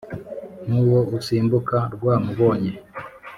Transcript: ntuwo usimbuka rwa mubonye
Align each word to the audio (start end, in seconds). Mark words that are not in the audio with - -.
ntuwo 0.65 0.99
usimbuka 1.17 1.77
rwa 1.95 2.15
mubonye 2.23 2.71